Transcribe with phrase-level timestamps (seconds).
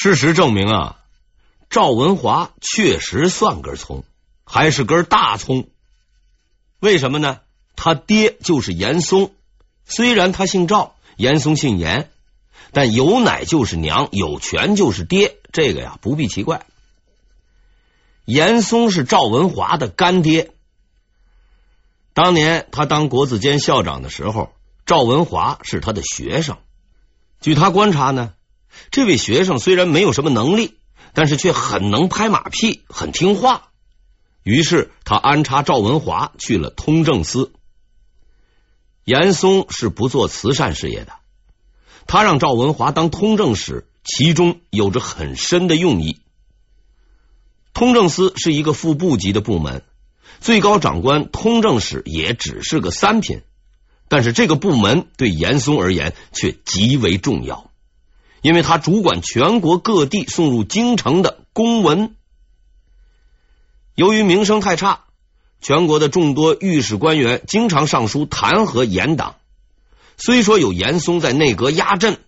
[0.00, 0.96] 事实证明啊，
[1.70, 4.04] 赵文华确实算根葱，
[4.44, 5.68] 还是根大葱。
[6.78, 7.40] 为什么呢？
[7.74, 9.32] 他爹就是严嵩，
[9.84, 12.12] 虽然他姓赵，严嵩姓严，
[12.70, 16.64] 但有奶就是娘，有权就是爹，这个呀不必奇怪。
[18.24, 20.52] 严嵩是赵文华的干爹。
[22.14, 24.52] 当年他当国子监校长的时候，
[24.86, 26.56] 赵文华是他的学生。
[27.40, 28.34] 据他观察呢，
[28.90, 30.78] 这位学生虽然没有什么能力，
[31.14, 33.68] 但是却很能拍马屁，很听话。
[34.42, 37.52] 于是他安插赵文华去了通政司。
[39.04, 41.12] 严嵩是不做慈善事业的，
[42.06, 46.20] 他让赵文华当通政使，其中有着很深的用意。
[47.72, 49.82] 通政司是一个副部级的部门，
[50.40, 53.42] 最高长官通政使也只是个三品，
[54.08, 57.67] 但是这个部门对严嵩而言却极为重要，
[58.42, 62.14] 因为他主管全国各地送入京城的公文。
[63.94, 65.04] 由于名声太差，
[65.60, 69.36] 全国的众多御史官员经常上书弹劾严党。
[70.16, 72.18] 虽说有严嵩在内阁压阵，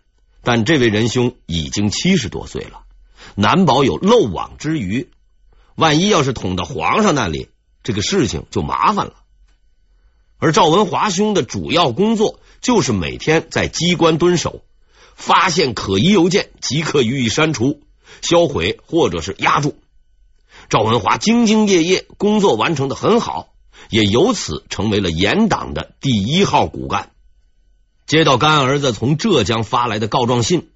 [0.43, 2.83] 但这位仁兄已经七十多岁了，
[3.35, 5.11] 难保有漏网之鱼。
[5.77, 7.49] 万一要是捅到皇上那里，
[7.83, 9.15] 这个事情就麻烦了。
[10.39, 14.63] 而赵文华兄的主要工作就是每天在机关蹲守，
[15.21, 17.83] 发现可疑邮件即刻予以删除、
[18.23, 19.77] 销毁或者是压住。
[20.71, 23.53] 赵文华兢兢业业，工作完成的很好，
[23.91, 27.11] 也由此成为了严党的第一号骨干。
[28.07, 30.71] 接到干儿子从浙江发来的告状信，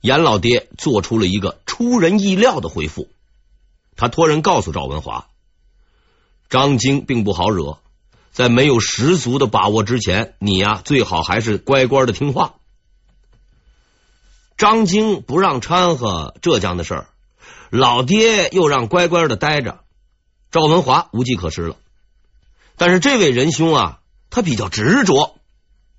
[0.00, 3.08] 严老爹做出了一个出人意料的回复。
[3.96, 5.26] 他托人告诉赵文华，
[6.48, 7.78] 张京并不好惹，
[8.30, 12.54] 在没有十足的把握之前，你呀、最好还是乖乖的听话。
[14.62, 17.08] 张京不让掺和浙江的事儿。
[17.68, 19.80] 老爹又让乖乖的待着，
[20.52, 21.76] 赵文华无计可施了。
[22.76, 23.98] 但是这位仁兄啊，
[24.30, 25.34] 他比较执着，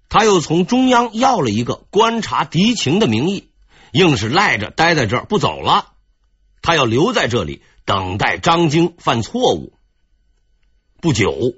[0.07, 3.50] 他又从中央要了一个观察敌情的名义，
[3.91, 5.91] 硬是赖着待在这儿不走了。
[6.62, 9.73] 他要留在这里等待张京犯错误。
[11.02, 11.53] 不久，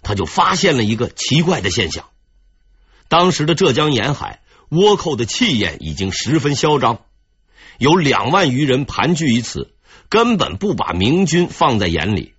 [0.00, 2.06] 他就发现了一个奇怪的现象：
[3.08, 4.40] 当时的浙江沿海
[4.70, 7.00] 倭寇的气焰已经十分嚣张。
[7.78, 9.72] 有两万余人盘踞于此，
[10.08, 12.32] 根本不把明军放在眼里。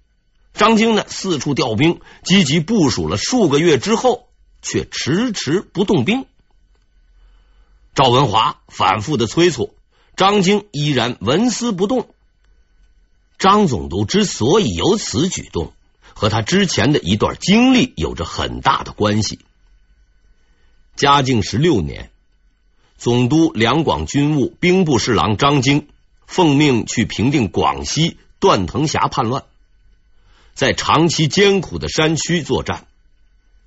[0.54, 4.28] 张京呢，四处调兵，积极部署了数个月之后，
[4.64, 6.26] 却迟迟不动兵。
[7.94, 9.76] 赵文华反复的催促，
[10.16, 12.10] 张京依然纹丝不动。
[13.38, 15.74] 张总督之所以有此举动，
[16.16, 19.40] 和他之前的一段经历有着很大的关系。
[20.96, 22.10] 嘉靖十六年。
[22.98, 25.88] 总督两广军务兵部侍郎张京
[26.26, 29.44] 奉命去平定广西断藤峡叛乱，
[30.56, 32.88] 在长期艰苦的山区作战，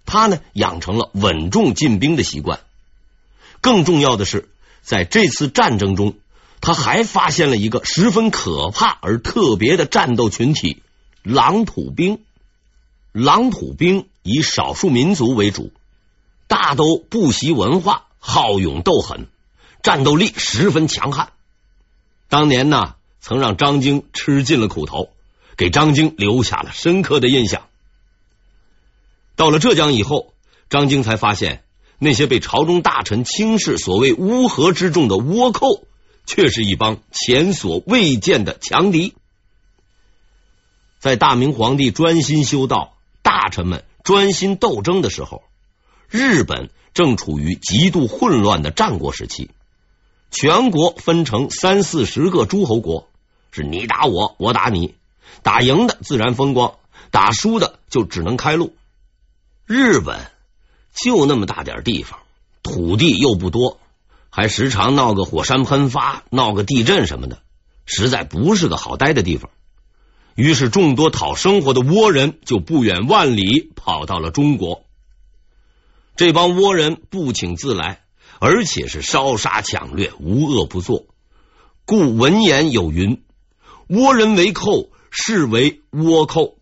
[0.05, 2.61] 他呢养成了稳重进兵的习惯。
[3.61, 4.49] 更重要的是，
[4.83, 6.15] 在这次战争中，
[6.61, 10.83] 他还发现了一个十分可怕而特别的战斗群体——
[11.23, 12.21] 狼土兵。
[13.13, 15.73] 狼土兵以少数民族为主，
[16.47, 18.07] 大都不习文化。
[18.21, 19.27] 好勇斗狠，
[19.83, 21.33] 战斗力十分强悍。
[22.29, 25.09] 当年呢，曾让张京吃尽了苦头，
[25.57, 27.67] 给张京留下了深刻的印象。
[29.37, 30.35] 到了浙江以后，
[30.69, 31.65] 张京才发现，
[31.99, 35.87] 那些被朝中大臣轻视、所谓乌合之众的倭寇，
[36.27, 39.15] 却是一帮前所未见的强敌。
[40.99, 45.43] 在大明皇帝专心修道，大臣们专心斗争的时候，
[46.11, 46.69] 日本。
[46.95, 49.51] 正处于极度混乱的战国时期，
[50.31, 53.09] 全国分成三四十个诸侯国，
[53.51, 54.95] 是你打我，我打你，
[55.43, 56.75] 打赢的自然风光，
[57.11, 58.75] 打输的就只能开路。
[59.67, 60.19] 日本
[60.95, 62.19] 就那么大点地方，
[62.63, 63.79] 土地又不多，
[64.29, 67.39] 还时常闹个火山喷发，闹个地震什么的，
[67.87, 69.51] 实在不是个好待的地方。
[70.35, 74.85] 于是，众多讨生活的倭人就不远万里跑到了中国。
[76.21, 78.03] 这帮倭人不请自来，
[78.41, 81.07] 而且是烧杀抢掠，无恶不作。
[81.87, 83.23] 故文言有云
[83.89, 86.59] ：“倭人为寇，是为倭寇。”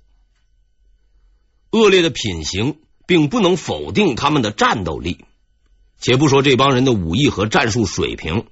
[1.74, 5.24] 恶劣的品行并不能否定他们的战斗力。
[5.98, 8.44] 且不说这帮人的武艺和战术水平，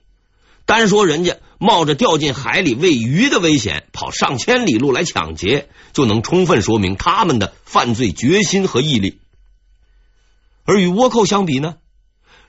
[0.65, 9.21] 单说人家冒着掉进海里喂鱼的危险，跑上千里路来抢劫，就能充分说明他们的犯罪决心和毅力。
[10.67, 11.77] 而与倭寇相比呢，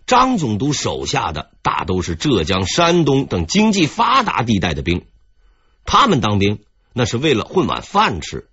[0.06, 5.06] 张总督手下的大都是浙江、山东等经济发达地带的兵，
[5.86, 6.60] 他们当兵
[6.94, 8.50] 那是为了混碗饭吃，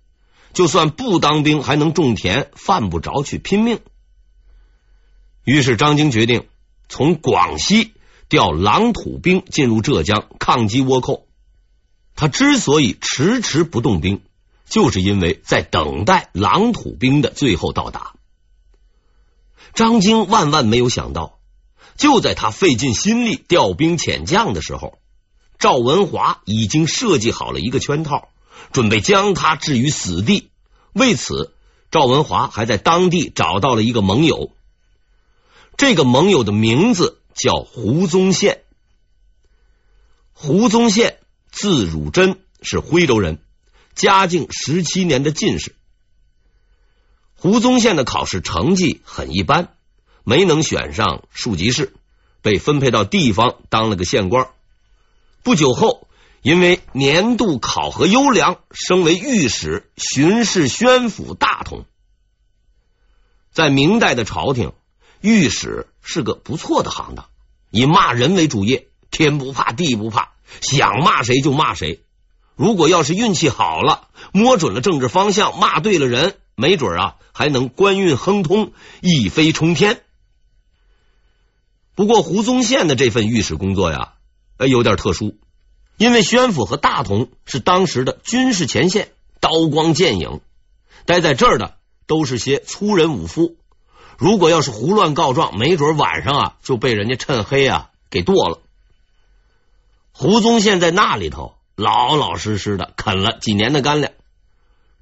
[0.53, 3.79] 就算不当兵还能种田，犯不着去拼命。
[5.43, 6.47] 于是张经决定
[6.89, 7.93] 从广西
[8.29, 11.27] 调狼土兵进入浙江抗击倭寇。
[12.15, 14.21] 他之所以迟迟不动兵，
[14.67, 18.14] 就是因为在等待狼土兵的最后到达。
[19.75, 21.39] 张经万万没有想到。
[21.97, 24.99] 就在他费尽心力调兵遣将的时候，
[25.59, 28.27] 赵文华已经设计好了一个圈套，
[28.73, 30.49] 准备将他置于死地。
[30.91, 31.53] 为此，
[31.91, 34.51] 赵文华还在当地找到了一个盟友。
[35.77, 38.63] 这个盟友的名字叫胡宗宪。
[40.33, 41.19] 胡宗宪
[41.49, 43.39] 字汝贞，是徽州人，
[43.93, 45.75] 嘉靖十七年的进士。
[47.37, 49.69] 胡宗宪的考试成绩很一般。
[50.27, 51.93] 没能选上庶吉士，
[52.41, 54.47] 被分配到地方当了个县官。
[55.43, 56.07] 不久后，
[56.41, 61.85] 因为年度考核优良，升为御史、巡视宣抚大同。
[63.51, 64.73] 在明代的朝廷，
[65.21, 67.27] 御史是个不错的行当，
[67.69, 72.03] 以骂人为主业，天不怕地不怕，想骂谁就骂谁。
[72.55, 78.71] 如果要是运气好了，摸准了政治方向，骂对了人，没准啊还能官运亨通，
[79.01, 80.01] 一飞冲天。
[81.95, 84.13] 不过胡宗宪的这份御史工作呀，
[84.57, 85.37] 呃，有点特殊，
[85.97, 90.41] 因为宣府和大同是当时的军事前线，刀光剑影，
[91.05, 91.75] 待在这儿的
[92.07, 93.55] 都是些粗人武夫。
[94.17, 98.61] 如果要是胡乱告状，没准晚上啊就被人家趁黑啊给剁了。
[100.11, 104.13] 胡宗宪在那里头老老实实的啃了几年的干粮，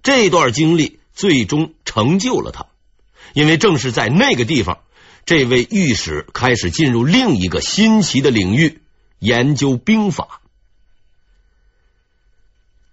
[0.02, 2.68] 这段经历最终成就了他，
[3.34, 4.80] 因为正是在那个地方。
[5.26, 8.82] 这位御史开始进入另一个新奇的领域——
[9.20, 10.42] 研究兵法。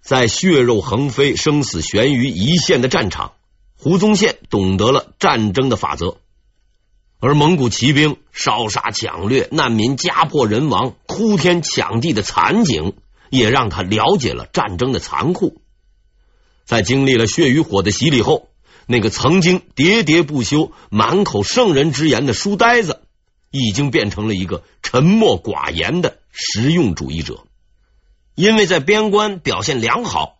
[0.01, 3.33] 在血肉横飞、生死悬于一线的战场，
[3.77, 6.17] 胡宗宪懂得了战争的法则；
[7.19, 12.93] 而蒙古骑兵烧杀抢掠、难民家破人亡、哭天抢地的惨景，
[13.29, 15.61] 也让他了解了战争的残酷。
[16.65, 18.49] 在经历了血与火的洗礼后，
[18.85, 23.01] 那个曾经喋喋不休、满口圣人之言的书呆子，
[23.49, 27.45] 已经变成了一个沉默寡言的实用主义者。
[28.35, 30.39] 因为在边关表现良好，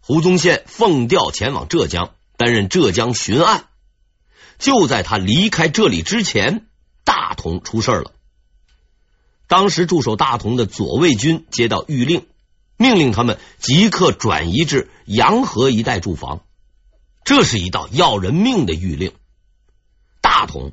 [0.00, 3.64] 胡宗宪奉调前往浙江担任浙江巡按。
[4.58, 6.66] 就在他离开这里之前，
[7.04, 8.12] 大同出事了。
[9.48, 12.26] 当时驻守大同的左卫军接到谕令，
[12.82, 16.42] 命令他们即刻转移至洋河一带驻防。
[17.24, 19.12] 这是一道要人命的谕令。
[20.20, 20.72] 大同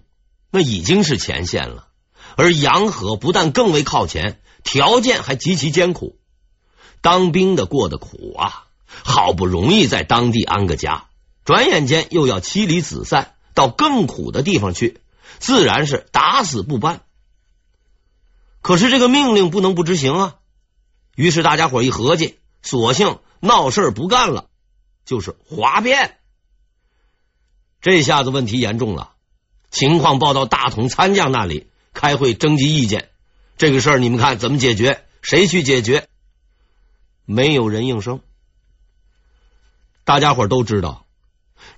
[0.51, 1.87] 那已经是前线了，
[2.35, 6.17] 而洋河不但更为靠前，条件还极其艰苦。
[7.01, 11.05] 当兵的过得苦啊，好不容易在当地安个家，
[11.45, 15.01] 转眼间又要妻离子散，到更苦的地方去，
[15.37, 17.01] 自然是打死不搬。
[18.61, 20.35] 可是这个命令不能不执行啊。
[21.19, 24.45] 于是大家伙一合计，索性闹事不干了，
[25.03, 26.15] 就是哗变。
[27.81, 29.11] 这下子问题严重了，
[29.69, 33.09] 情况报到大统参将那里，开会征集意见。
[33.57, 35.03] 这个事儿你们看怎么解决？
[35.21, 36.07] 谁去解决？
[37.25, 38.21] 没有人应声。
[40.05, 41.05] 大家伙都知道，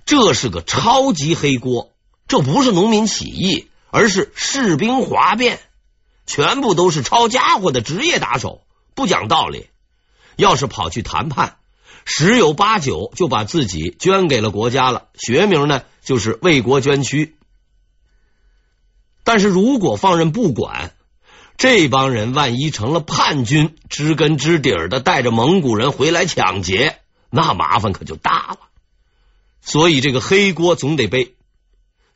[0.06, 1.92] 这是个超级黑锅，
[2.28, 5.60] 这不是农民起义，而是士兵哗变，
[6.28, 8.62] 全部都是抄家伙的职业打手，
[8.96, 9.68] 不讲道理。
[10.38, 11.58] 要是跑去谈判，
[12.06, 15.84] 十有八九就把自己捐给了国家了，学名呢？
[16.02, 17.36] 就是为国捐躯，
[19.24, 20.96] 但是如果放任不管，
[21.58, 26.98] 这帮人万一成了叛军，知根知底儿的带着蒙古人回来抢劫，
[27.30, 28.58] 那麻烦可就大了。
[29.62, 31.36] 所以这个黑锅总得背。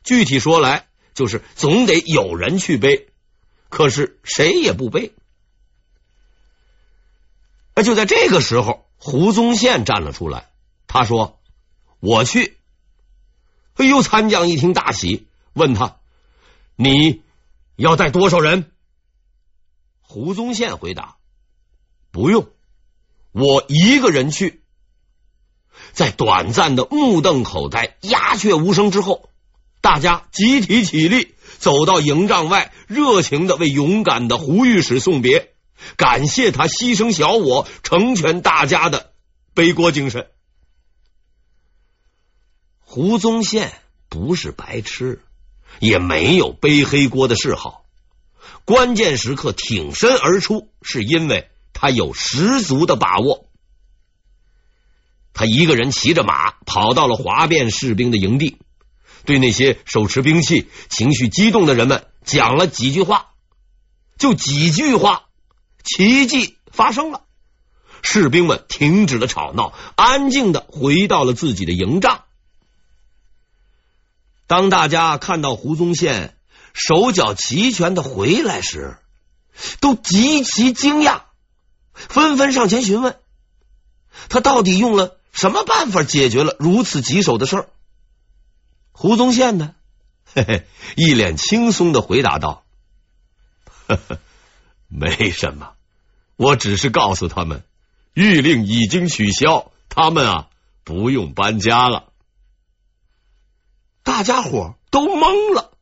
[0.02, 3.06] 具体说来，就是总得有人去背，
[3.68, 5.12] 可是谁也不背。
[7.76, 10.48] 那就在这个时候，胡宗宪站了出来，
[10.86, 11.38] 他说
[12.00, 12.56] ：“我去。”
[13.76, 14.00] 哎呦！
[14.00, 15.98] 参将一听大喜，问他
[16.74, 17.22] ：“你
[17.76, 18.72] 要带多少人？”
[20.00, 21.18] 胡宗宪回答
[22.10, 22.48] ：“不用，
[23.32, 24.62] 我一个人去。”
[25.92, 29.28] 在短暂的目瞪口呆、鸦雀无声之后，
[29.82, 35.54] 大家集体起立，走到营帐外，热情的为勇敢的胡御史送别，
[35.96, 39.12] 感谢他牺牲小我、成全大家的
[39.54, 40.28] 背锅精神。
[42.80, 43.72] 胡宗宪
[44.08, 45.22] 不是白痴，
[45.80, 47.84] 也没有背黑锅的嗜好。
[48.64, 53.48] 关键时刻挺身而出，是因为他有十足的把握。
[55.32, 58.56] 他一个人骑着马跑到了哗变士兵的营地，
[59.24, 63.32] 对那些手持兵器、情绪激动的人们讲了几句话。
[64.16, 65.26] 就几句话，
[65.86, 67.22] 奇迹发生了，
[68.02, 72.24] 士兵们停止了吵闹，安静的回到了自己的营帐。
[74.48, 76.36] 当大家看到胡宗宪
[76.74, 78.98] 手脚齐全的回来时，
[79.80, 81.22] 都极其惊讶，
[81.94, 83.18] 纷纷上前询问
[84.28, 87.68] 他到底用了什么办法解决了如此棘手的事儿。
[88.92, 89.74] 胡宗宪呢，
[90.34, 90.66] 嘿嘿，
[90.96, 92.64] 一脸轻松的回答道。
[93.86, 94.18] 呵呵，
[94.88, 95.75] 没什么，
[96.36, 97.64] 我只是告诉他们，
[98.14, 100.48] 谕令已经取消，他们啊
[100.84, 102.12] 不用搬家了。
[104.02, 105.72] 大家伙都懵了，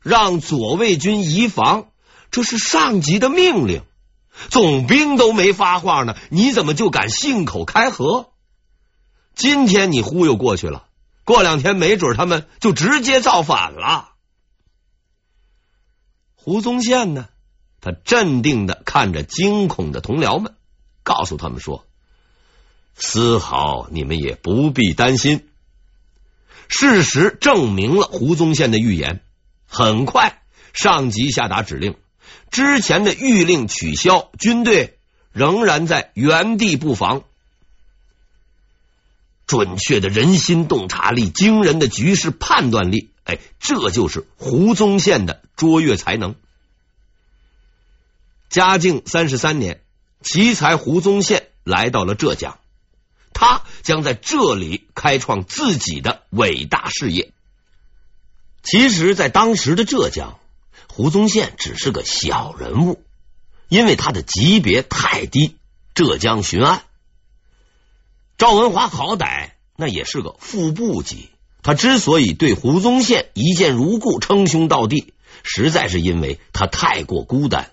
[0.00, 1.90] 让左卫军移防，
[2.30, 3.82] 这是上级的命令，
[4.50, 8.32] 总兵都没发话呢，你怎么就敢信口开河？
[9.34, 10.88] 今天你忽悠过去了，
[11.24, 14.10] 过两天没准他们就直接造反了。
[16.34, 17.28] 胡宗宪呢？
[17.82, 20.54] 他镇定的看着惊恐的同僚们，
[21.02, 21.84] 告诉他们说
[22.94, 25.48] ：“丝毫你们也不必担心。”
[26.74, 29.20] 事实证明了胡宗宪的预言。
[29.66, 31.96] 很快，上级下达指令，
[32.50, 34.98] 之前的谕令取消，军队
[35.32, 37.24] 仍然在原地布防。
[39.44, 43.10] 准确的人心洞察力，惊人的局势判断力。
[43.24, 46.36] 哎，这就是胡宗宪的卓越才能。
[48.52, 49.80] 嘉靖三十三年，
[50.20, 52.58] 奇才胡宗宪来到了浙江，
[53.32, 57.32] 他将在这里开创自己的伟大事业。
[58.62, 60.38] 其实，在当时的浙江，
[60.86, 63.02] 胡宗宪只是个小人物，
[63.70, 65.56] 因为他的级别太低。
[65.94, 66.82] 浙江巡按，
[68.36, 71.30] 赵文华好歹那也是个副部级。
[71.62, 77.70] 他之所以对胡宗宪一见如故、称兄道弟，实在是因为他太过孤单，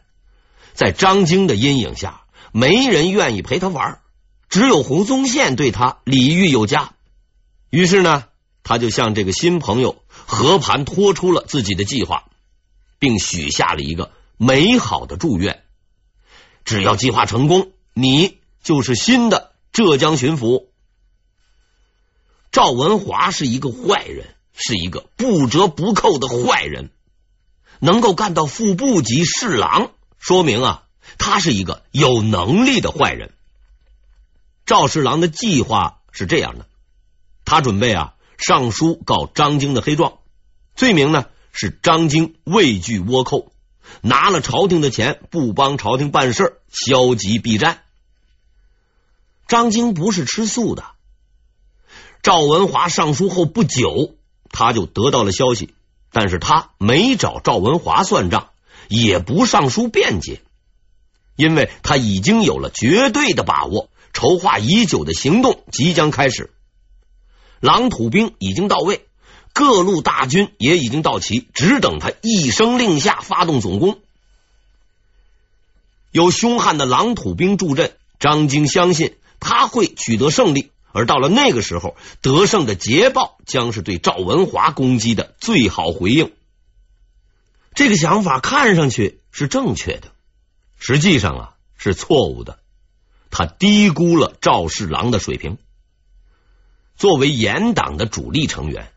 [0.80, 2.22] 在张经的阴影下，
[2.54, 4.00] 没人愿意陪他玩，
[4.48, 6.94] 只有胡宗宪对他礼遇有加。
[7.70, 8.28] 于是呢，
[8.64, 12.30] 他就向这个新朋友和盘托出了自己的计划，
[12.98, 15.66] 并许下了一个美好的祝愿：
[16.64, 20.68] 只要计划成功，你就是新的浙江巡抚。
[22.54, 26.90] 赵文华是一个坏人，是一个不折不扣的坏人，
[27.80, 30.84] 能够干到副部级侍郎，说明啊，
[31.18, 33.34] 他是一个有能力的坏人。
[34.66, 36.68] 赵侍郎的计划是这样的：
[37.46, 40.20] 他准备啊上书告张经的黑状，
[40.76, 43.52] 罪名呢是张经畏惧倭寇，
[44.02, 47.82] 拿了朝廷的钱不帮朝廷办事，消极避战。
[49.48, 50.84] 张经不是吃素的。
[52.22, 54.16] 赵文华上书后不久，
[54.52, 55.74] 他就得到了消息，
[56.12, 58.49] 但是他没找赵文华算账，
[58.90, 60.42] 也不上书辩解，
[61.38, 66.52] 因为他已经有了绝对的把握，筹划已久的行动即将开始，
[67.62, 69.06] 狼土兵已经到位，
[69.54, 74.00] 各路大军也已经到齐，只等他一声令下发动总攻。
[76.12, 80.72] 有凶悍的狼土兵助阵，张经相信他会取得胜利。
[80.92, 86.32] 而到了那个时候，得胜的捷报将是对赵文华攻击的最好回应。
[87.80, 90.10] 这个想法看上去是正确的，
[90.80, 92.60] 实际上啊是错误的。
[93.32, 95.58] 他低估了赵侍郎的水平。
[96.98, 98.92] 作为严党的主力成员，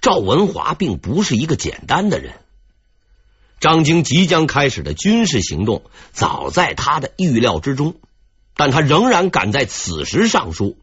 [0.00, 2.32] 赵文华并不是一个简单的人。
[3.60, 7.94] 张经即将开始的军事行动早在他的预料之中，
[8.56, 10.76] 但他仍然敢在此时上书。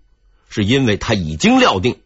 [0.48, 2.00] 是因为他已经料定，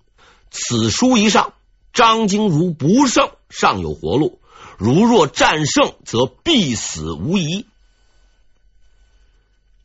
[0.49, 1.53] 此书一上，
[1.93, 4.39] 张经如不胜，尚有活路；
[4.77, 7.65] 如若战胜，则必死无疑。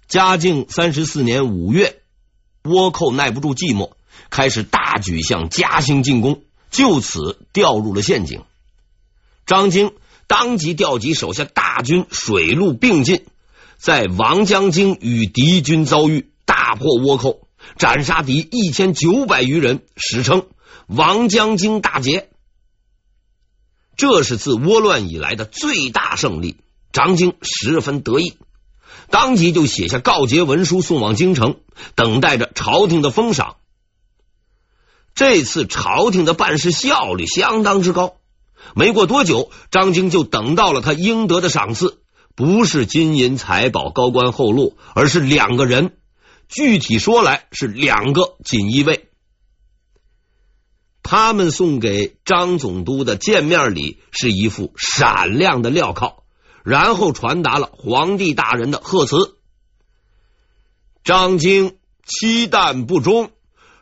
[0.06, 2.02] 嘉靖三十四年五月，
[2.62, 3.92] 倭寇耐不住寂寞，
[4.28, 8.44] 开始大举向嘉兴进攻，就此掉入了陷阱。
[9.46, 9.94] 张经
[10.26, 13.24] 当即调集手下大军，水陆并进，
[13.78, 17.48] 在王江津与敌军遭遇，大破倭寇。
[17.78, 20.46] 斩杀敌一千九百余人，史称
[20.86, 22.28] 王江津大捷。
[23.96, 26.56] 这是自倭乱以来的最大胜利，
[26.92, 28.34] 张经十分得意，
[29.10, 31.56] 当即就写下告捷文书送往京城，
[31.94, 33.56] 等待着朝廷的封赏。
[35.14, 38.14] 这次朝廷的办事效率相当之高，
[38.74, 41.98] 没过多久，张京就等到了他应得的赏赐，
[42.34, 45.96] 不是金银财宝、高官厚禄，而是两个人。
[46.48, 49.11] 具体说来，是两个锦衣卫。
[51.12, 56.22] 他们送给张总督的见面礼是一副闪亮的镣铐，
[56.64, 59.36] 然后传达了皇帝大人的贺词
[61.04, 61.76] ：“张京
[62.06, 63.30] 欺诞不忠，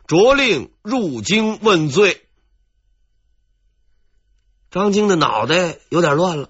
[0.07, 2.21] 着令入京问罪。”
[4.69, 6.49] 张京的脑袋有点乱了。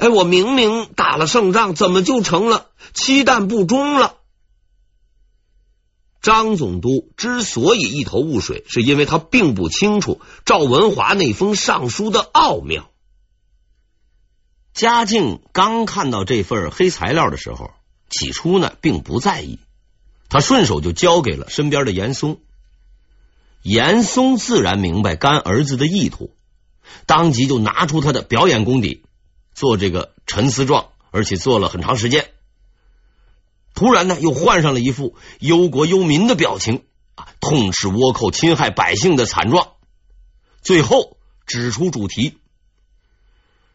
[0.00, 4.16] 哎，我明明打了胜仗，怎么就成了欺诞不忠了？
[6.26, 12.90] 张总督之所以一头雾水，是因为他并不清楚赵文华那封上书的奥妙。
[14.74, 17.70] 嘉靖刚看到这份黑材料的时候，
[18.10, 19.60] 起初呢并不在意，
[20.28, 22.40] 他顺手就交给了身边的严嵩。
[23.62, 26.34] 严嵩自然明白干儿子的意图。
[27.06, 29.04] 当即就拿出他的表演功底，
[29.54, 32.32] 做这个陈思状，而且做了很长时间。
[33.76, 36.82] 突然呢，又换上了一副忧国忧民的表情
[37.14, 39.74] 啊，痛斥倭寇侵害百姓的惨状。
[40.62, 42.38] 最后指出主题：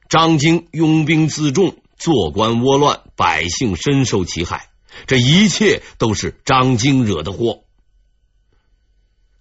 [0.10, 4.70] 张京拥兵自重，坐观窝乱，百姓深受其害。
[5.05, 7.63] 这一切都是张京惹的祸。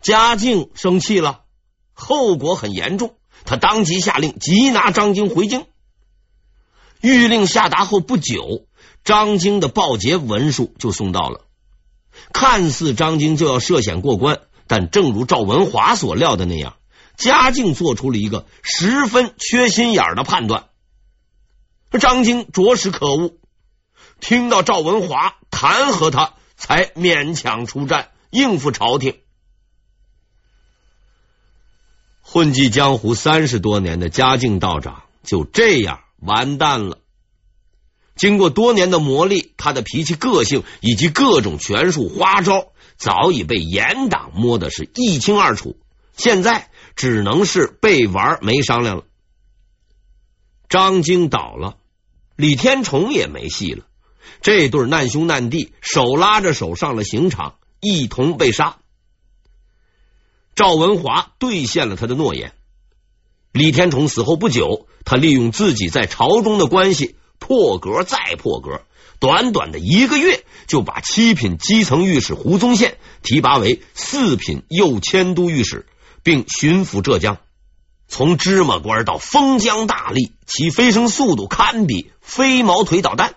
[0.03, 1.41] 嘉靖生气了，
[1.95, 3.15] 后果很严重。
[3.47, 5.65] 他当即下令缉拿张京回京。
[7.01, 8.67] 谕令下达后不久，
[9.05, 11.47] 张京的报捷文书就送到了。
[12.33, 16.77] 看似张京就要涉险过关，但正如赵文华所料的那样，
[17.17, 20.67] 嘉靖做出了一个十分缺心眼的判断。
[21.99, 23.35] 张京着实可恶，
[24.21, 29.19] 听到赵文华弹劾他，才勉强出战应付朝廷。
[32.23, 37.00] 混迹江湖三十多年的嘉靖道长就这样完蛋了。
[38.21, 42.67] 经过多年的磨砺，他的脾气、个性以及各种权术花招，
[42.99, 45.79] 早已被严党摸得是一清二楚。
[46.19, 49.05] 现在只能是被玩没商量了。
[50.69, 51.79] 张京倒了，
[52.37, 53.87] 李天崇也没戏了。
[54.43, 58.77] 这对难兄难弟手拉着手上了刑场，一同被杀。
[60.55, 62.53] 赵文华兑现了他的诺言。
[63.51, 68.83] 李天崇死后不久，他利用自己在朝中的关系，破格再破格，
[69.19, 75.87] 短短的一个月就把七品基层御史胡宗宪提拔为四品右迁都御史，
[76.23, 77.39] 并巡抚浙江。
[78.07, 83.35] 从芝麻官到封疆大吏，其飞升速度堪比飞毛腿导弹。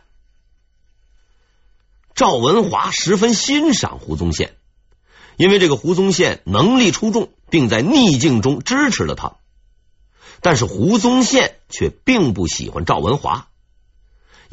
[2.13, 4.55] 赵文华十分欣赏胡宗宪。
[5.35, 9.37] 因为这个胡宗宪能力出众，并在逆境中支持了他，
[10.41, 13.47] 但是胡宗宪却并不喜欢赵文华，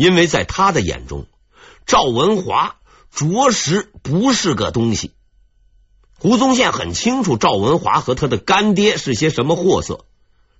[0.00, 1.26] 因为在他的眼中，
[1.84, 2.76] 赵文华
[3.10, 5.12] 着实不是个东西。
[6.18, 10.06] 胡宗宪很清楚赵文华和他的干爹是些什么货色，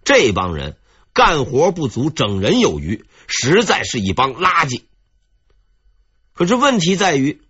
[0.05, 0.76] 这帮人
[1.14, 4.83] 干活不足，整人有余，实在是一帮垃圾。
[6.35, 7.40] 可是问题在于。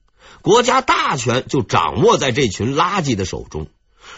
[0.42, 3.68] 国家大权就掌握在这群垃圾的手中，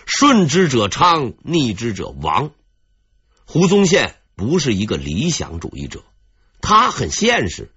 [0.06, 2.52] 顺之者昌，逆之者亡。
[3.44, 6.04] 胡宗宪不是一个理想主义者，
[6.62, 7.70] 他很现实，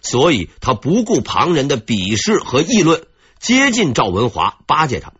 [0.00, 3.06] 所以他不顾旁人的鄙视和议论，
[3.38, 5.12] 接近赵文华，巴结他。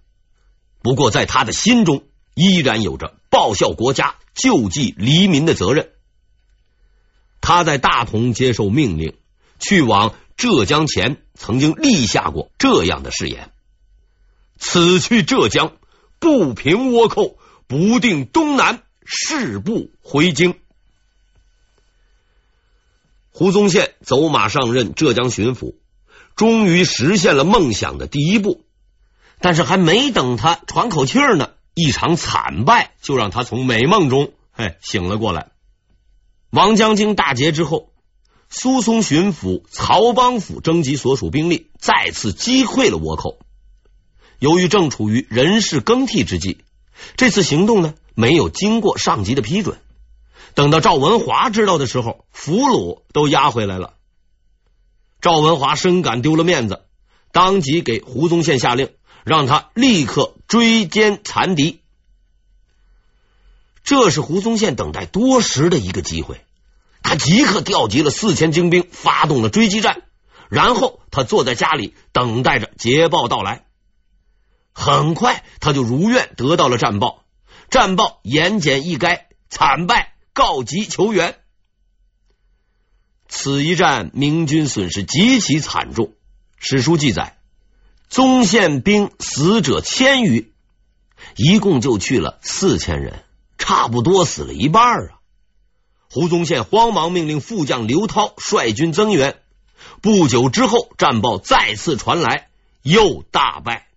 [0.80, 2.04] 不过，在他的心中，
[2.34, 5.90] 依然有着报效国家、救济黎民的责任。
[7.42, 9.18] 他在大同接受命令，
[9.58, 10.14] 去往。
[10.38, 13.50] 浙江前曾经立下过这样的誓言
[14.56, 15.72] ：“此去浙江，
[16.20, 20.54] 不平倭寇，不定东南，誓不回京。”
[23.38, 25.76] 胡宗宪走马上任浙江巡抚，
[26.34, 28.64] 终于实现了梦想的第一步。
[29.38, 35.52] 但是还没等他喘口气儿呢，一场惨败就让他从美梦中嘿醒了过来。
[36.50, 37.92] 王将经大捷之后。
[38.50, 43.38] 苏松巡抚曹邦辅征集所属兵力，再次击溃了倭寇。
[44.40, 46.58] 由于正处于人事更替之际，
[47.16, 49.78] 这次行动呢没有经过上级的批准。
[50.54, 53.94] 等到赵文华知道的时候，俘虏都押回来了。
[55.20, 56.84] 赵文华深感丢了面子，
[57.32, 58.90] 当即给胡宗宪下令，
[59.24, 61.80] 让他立刻追歼残敌。
[63.82, 66.40] 这是胡宗宪等待多时的一个机会。
[67.02, 70.02] 他即刻调集了四千精兵，发动了追击战。
[70.50, 73.64] 然后他坐在家里，等待着捷报到来。
[74.72, 77.24] 很快，他就如愿得到了战报。
[77.70, 81.36] 战报言简意赅，惨败告急求援。
[83.26, 86.12] 此一战，明军损失极其惨重。
[86.60, 87.40] 史书记载，
[88.08, 90.52] 宗宪兵死者千余，
[91.34, 93.24] 一共就去了四千人，
[93.58, 95.18] 差不多死了一半啊！
[96.08, 99.42] 胡宗宪慌忙命令副将刘涛率军增援。
[100.00, 102.48] 不久之后，战报再次传来，
[102.82, 103.88] 又大败。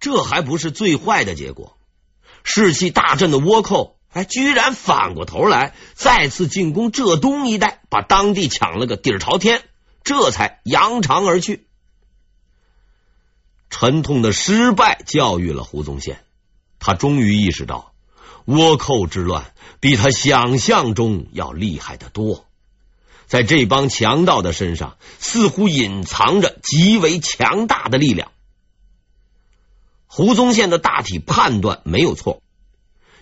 [0.00, 1.76] 这还不是最坏的结果，
[2.44, 9.62] 士气大振的倭寇，哎，居然反过头来再次进攻浙东一带，把当地抢了个底儿朝天，
[10.04, 11.66] 这才扬长而去。
[13.70, 16.22] 沉痛的失败教育了胡宗宪，
[16.78, 17.92] 他终于意识到，
[18.46, 22.46] 倭寇之乱比他想象中要厉害得多。
[23.26, 28.30] 在这帮强盗的身上，似乎隐藏着极为强大的力量。
[30.06, 32.40] 胡宗宪的大体判断没有错，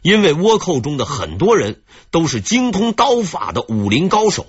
[0.02, 4.46] 因为倭寇中的很多人都是精通刀法的武林高手。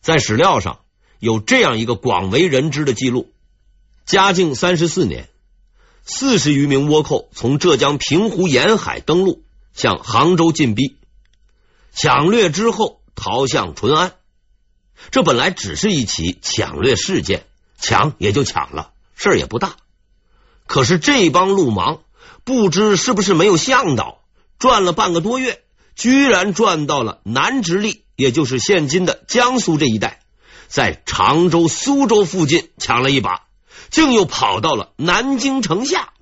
[0.00, 0.80] 在史料上
[1.18, 3.30] 有这样一个广为人知的记录：
[4.06, 5.28] 嘉靖三十四年，
[6.04, 9.42] 四十余名倭寇从浙江平湖沿海登陆，
[9.74, 10.96] 向杭州进逼，
[11.92, 13.02] 抢掠之后。
[13.18, 14.12] 逃向淳安，
[15.10, 17.46] 这本来只是一起抢掠事件，
[17.78, 19.76] 抢也就抢了，事儿也不大。
[20.66, 22.00] 可是这帮路盲
[22.44, 24.20] 不知是不是没有向导，
[24.58, 25.62] 转了半个多月，
[25.94, 30.20] 居然转到了南直隶，也就是现今的江苏这一带，
[30.68, 33.46] 在常州、苏州附近抢了一把，
[33.90, 36.12] 竟又跑到了南京城下。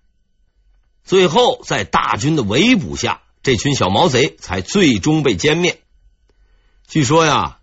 [1.05, 5.83] 最后在大军的围捕下，这群小毛贼才最终被歼灭。
[6.89, 7.59] 据说呀，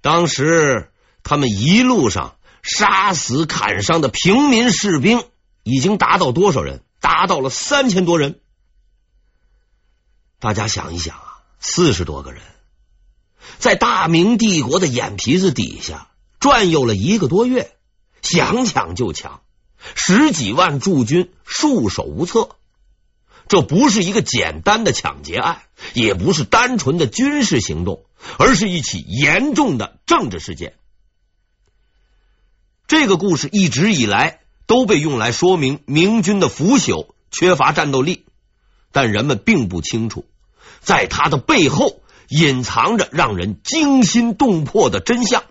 [0.00, 0.90] 当时
[1.22, 5.24] 他们一路上杀死、砍伤的平民士兵
[5.62, 6.82] 已经达到多少人？
[7.04, 8.40] 达到了三千多人。
[10.38, 12.40] 大家想一想啊，四十多个人
[13.58, 16.08] 在大明帝国的眼皮子底下
[16.40, 17.76] 转悠了一个多月，
[18.22, 19.42] 想抢就抢，
[19.94, 22.56] 十几万驻军束手无策。
[23.48, 25.60] 这不是一个简单的抢劫案，
[25.92, 28.06] 也不是单纯的军事行动，
[28.38, 30.78] 而是一起严重的政治事件。
[32.86, 38.26] 这个故事一直以来都被用来说明明军的腐朽、缺乏战斗力，
[38.92, 40.24] 但人们并不清楚，
[40.80, 45.44] 在他的背后隐藏着让人惊心动魄的真相。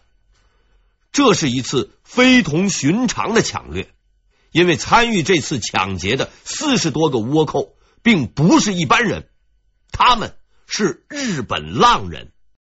[1.11, 3.87] 这是一次非同寻常的抢掠，
[4.51, 7.75] 因为参与这次抢劫的四十多个倭寇。
[8.05, 9.29] 并不是一般人，
[9.93, 10.35] 他们
[10.67, 12.32] 是日本浪人。